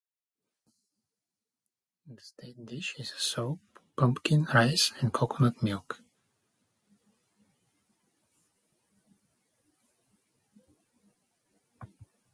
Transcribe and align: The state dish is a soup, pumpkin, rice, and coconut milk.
The 2.07 2.19
state 2.19 2.65
dish 2.65 2.95
is 2.97 3.11
a 3.11 3.19
soup, 3.19 3.59
pumpkin, 3.95 4.45
rice, 4.45 4.91
and 4.99 5.13
coconut 5.13 5.61
milk. 5.61 6.01